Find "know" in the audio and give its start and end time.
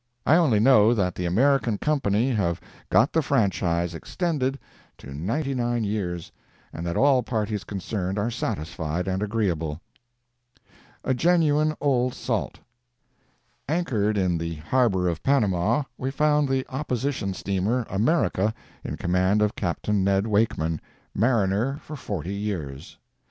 0.59-0.95